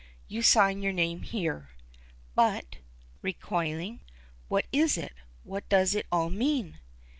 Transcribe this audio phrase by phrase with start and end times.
[0.27, 1.69] "You sign your name here."
[2.33, 2.77] "But,"
[3.21, 3.99] recoiling,
[4.47, 5.13] "what is it?
[5.43, 6.79] What does it all mean?"